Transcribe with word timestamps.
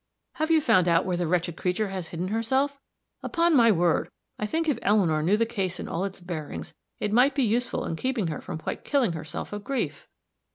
"Have 0.37 0.49
you 0.49 0.61
found 0.61 0.87
out 0.87 1.05
where 1.05 1.15
the 1.17 1.27
wretched 1.27 1.55
creature 1.55 1.89
has 1.89 2.07
hidden 2.07 2.29
herself? 2.29 2.79
Upon 3.21 3.55
my 3.55 3.71
word, 3.71 4.09
I 4.39 4.47
think 4.47 4.67
if 4.67 4.79
Eleanor 4.81 5.21
knew 5.21 5.37
the 5.37 5.45
case 5.45 5.79
in 5.79 5.87
all 5.87 6.05
its 6.05 6.19
bearings, 6.19 6.73
it 6.99 7.13
might 7.13 7.35
be 7.35 7.43
useful 7.43 7.85
in 7.85 7.95
keeping 7.95 8.25
her 8.25 8.41
from 8.41 8.57
quite 8.57 8.83
killing 8.83 9.11
herself 9.11 9.53
of 9.53 9.63
grief." 9.63 10.07